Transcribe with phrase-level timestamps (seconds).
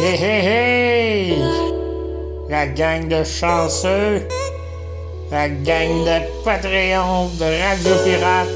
[0.00, 1.36] Hey, hey, hey!
[2.48, 4.24] La gang de chanceux,
[5.30, 8.48] la gang de Patreon, de Radio Pirate,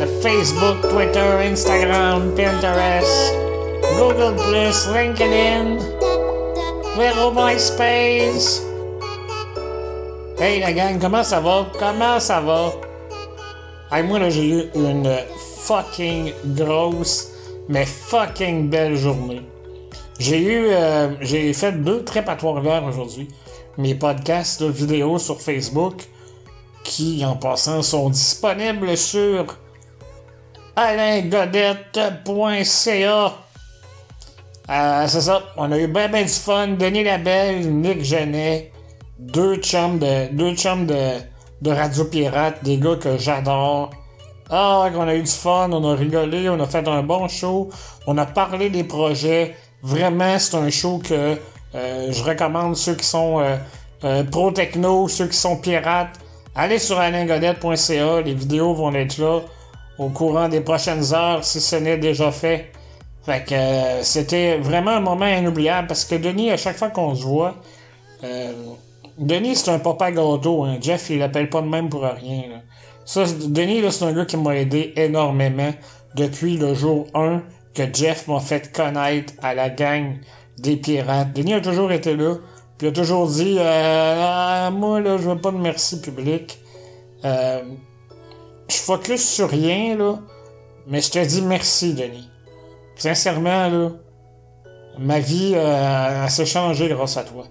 [0.00, 3.12] de Facebook, Twitter, Instagram, Pinterest,
[3.98, 4.40] Google+,
[4.88, 5.84] LinkedIn,
[6.96, 8.64] Vero MySpace.
[10.40, 11.66] Hey la gang, comment ça va?
[11.78, 12.72] Comment ça va?
[13.92, 15.12] Hey, moi j'ai eu une
[15.60, 17.28] fucking grosse,
[17.68, 19.42] mais fucking belle journée.
[20.20, 22.36] J'ai eu, euh, j'ai fait deux trips à
[22.82, 23.28] aujourd'hui.
[23.78, 26.06] Mes podcasts de vidéos sur Facebook,
[26.84, 29.46] qui en passant sont disponibles sur
[30.76, 33.32] alaingodette.ca.
[34.68, 36.68] Euh, c'est ça, on a eu bien ben du fun.
[36.68, 38.72] Denis Labelle, Nick Genet,
[39.18, 41.12] deux chums de, deux chums de,
[41.62, 43.88] de Radio Pirate, des gars que j'adore.
[44.50, 47.70] Ah, on a eu du fun, on a rigolé, on a fait un bon show,
[48.06, 49.56] on a parlé des projets.
[49.82, 51.38] Vraiment, c'est un show que
[51.74, 53.56] euh, je recommande ceux qui sont euh,
[54.04, 56.18] euh, pro-techno, ceux qui sont pirates.
[56.54, 59.40] Allez sur alaingodette.ca, les vidéos vont être là
[59.98, 62.72] au courant des prochaines heures si ce n'est déjà fait.
[63.24, 67.22] Fait que c'était vraiment un moment inoubliable parce que Denis, à chaque fois qu'on se
[67.22, 67.56] voit,
[69.18, 70.64] Denis c'est un papa gâteau.
[70.64, 70.78] Hein.
[70.80, 72.44] Jeff, il l'appelle pas de même pour rien.
[73.04, 75.70] Ça, Denis, c'est un gars qui m'a aidé énormément
[76.14, 77.42] depuis le jour 1
[77.74, 80.16] que Jeff m'a fait connaître à la gang
[80.58, 81.32] des pirates.
[81.32, 82.36] Denis a toujours été là,
[82.78, 86.58] puis a toujours dit euh, ah, Moi, là, je veux pas de merci public.
[87.24, 87.62] Euh,
[88.68, 90.18] je focus sur rien, là,
[90.86, 92.28] mais je te dis merci, Denis.
[92.96, 93.90] Sincèrement, là,
[94.98, 97.44] ma vie euh, s'est changée grâce à toi.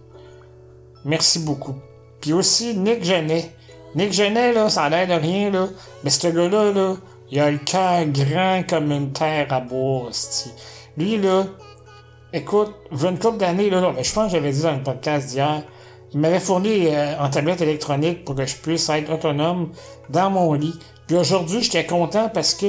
[1.05, 1.75] Merci beaucoup.
[2.21, 3.51] Puis aussi, Nick Genet.
[3.95, 5.67] Nick Genet, là, ça a l'air de rien, là,
[6.03, 6.95] mais ce gars-là, là,
[7.31, 10.09] il a le cœur grand comme une terre à boire,
[10.97, 11.45] Lui, là,
[12.33, 15.63] écoute, une couple d'années, là, je pense que j'avais dit dans le podcast d'hier,
[16.13, 19.69] il m'avait fourni euh, en tablette électronique pour que je puisse être autonome
[20.09, 20.73] dans mon lit.
[21.07, 22.67] Puis aujourd'hui, j'étais content parce que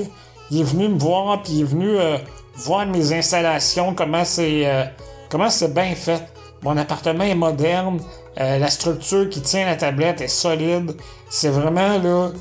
[0.50, 2.18] il est venu me voir, puis il est venu euh,
[2.56, 4.84] voir mes installations, comment c'est euh,
[5.30, 6.22] comment c'est bien fait.
[6.62, 8.00] Mon appartement est moderne,
[8.36, 10.94] la structure qui tient la tablette est solide.
[11.30, 12.32] C'est vraiment là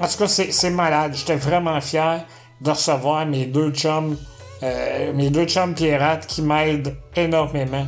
[0.00, 1.12] en tout cas, c'est malade.
[1.14, 2.24] J'étais vraiment fier
[2.60, 4.16] de recevoir mes deux chums,
[4.62, 7.86] euh, mes deux chums pirates qui m'aident énormément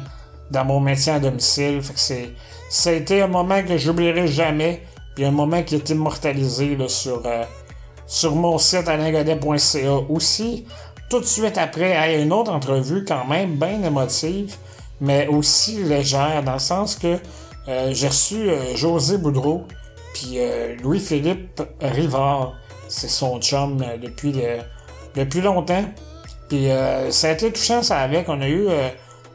[0.51, 1.83] dans mon métier à domicile.
[1.83, 2.33] Fait
[2.69, 4.83] ça a été un moment que j'oublierai jamais,
[5.15, 7.45] puis un moment qui est immortalisé sur, euh,
[8.07, 10.67] sur mon site alaingodet.ca aussi.
[11.09, 14.57] Tout de suite après, il y a une autre entrevue quand même bien émotive,
[15.01, 17.19] mais aussi légère, dans le sens que
[17.69, 19.67] euh, j'ai reçu José Boudreau,
[20.17, 22.55] puis euh, Louis-Philippe Rivard,
[22.89, 24.35] c'est son chum euh, depuis,
[25.15, 25.85] depuis longtemps.
[26.49, 28.27] Puis euh, ça a été touchant, ça avec.
[28.31, 28.67] On a eu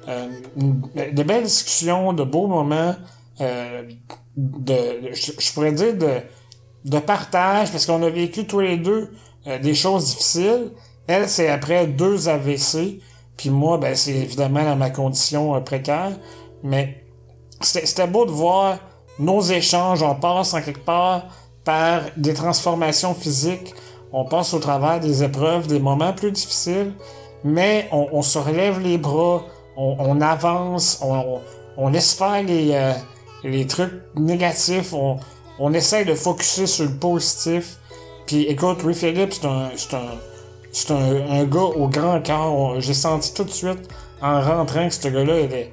[0.07, 2.95] de belles discussions, de beaux moments,
[3.39, 4.73] de,
[5.13, 6.21] je pourrais dire de,
[6.85, 9.11] de partage, parce qu'on a vécu tous les deux
[9.61, 10.71] des choses difficiles.
[11.07, 13.01] Elle, c'est après deux AVC.
[13.37, 16.11] Puis moi, ben, c'est évidemment dans ma condition précaire.
[16.63, 17.03] Mais
[17.61, 18.79] c'était beau de voir
[19.19, 21.23] nos échanges, on passe en quelque part
[21.63, 23.73] par des transformations physiques,
[24.11, 26.93] on passe au travers des épreuves, des moments plus difficiles,
[27.43, 29.43] mais on, se relève les bras,
[29.77, 31.03] on, avance,
[31.77, 32.93] on, laisse faire les, euh,
[33.43, 35.17] les trucs négatifs, on,
[35.59, 37.77] on essaie de focuser sur le positif.
[38.25, 40.95] Puis écoute, Louis Philippe, c'est un,
[41.29, 42.79] un, gars au grand cœur.
[42.79, 43.87] J'ai senti tout de suite
[44.21, 45.71] en rentrant que ce gars-là était,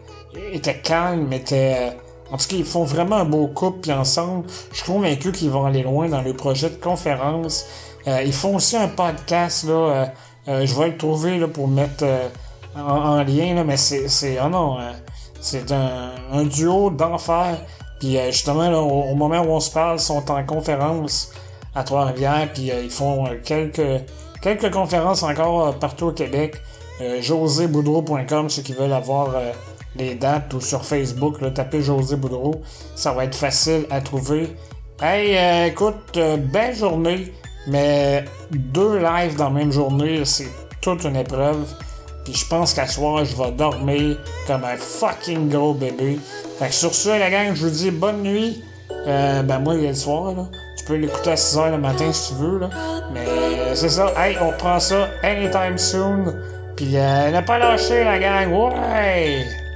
[0.53, 1.97] était calme, était
[2.31, 5.51] en tout cas, ils font vraiment un beau couple, puis ensemble, je suis convaincu qu'ils
[5.51, 7.65] vont aller loin dans le projet de conférence.
[8.07, 10.07] Euh, ils font aussi un podcast, là, euh,
[10.49, 12.05] euh, je vais le trouver là, pour mettre
[12.77, 14.79] en, lien, là, mais c'est, oh non,
[15.41, 17.59] c'est un, un, duo d'enfer.
[17.99, 21.33] Puis justement, là, au, moment où on se parle, ils sont en conférence
[21.75, 24.05] à Trois-Rivières, puis ils font quelques,
[24.41, 26.57] quelques conférences encore partout au Québec.
[27.21, 29.31] joséboudreau.com, ceux qui veulent avoir
[29.99, 32.63] les dates ou sur Facebook, là, tapez José Boudreau.
[32.95, 34.55] Ça va être facile à trouver.
[35.01, 37.33] Hey, euh, écoute, euh, belle journée,
[37.67, 40.49] mais deux lives dans la même journée, c'est
[40.81, 41.67] toute une épreuve.
[42.25, 46.19] Puis je pense qu'à soir, je vais dormir comme un fucking gros bébé.
[46.59, 48.63] Fait que sur ce, la gang, je vous dis bonne nuit.
[49.07, 50.47] Euh, ben moi, il a le soir, là.
[50.77, 52.71] Tu peux l'écouter à 6h le matin si tu veux, là.
[53.13, 53.25] Mais
[53.75, 54.13] c'est ça.
[54.17, 56.35] Hey, on prend ça anytime soon.
[56.77, 58.53] Puis ne pas lâcher, la gang.
[58.53, 59.68] Ouais!